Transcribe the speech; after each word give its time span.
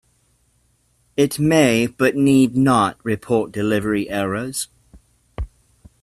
It 1.15 1.37
may, 1.37 1.85
but 1.85 2.15
need 2.15 2.57
not, 2.57 2.97
report 3.05 3.51
delivery 3.51 4.09
errors. 4.09 4.67